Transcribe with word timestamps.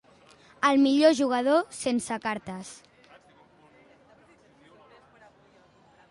El 0.67 0.79
millor 0.83 1.11
jugador, 1.17 1.59
sense 1.79 2.17
cartes. 2.23 2.71